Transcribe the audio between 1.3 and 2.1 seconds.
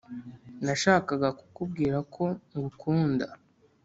kukubwira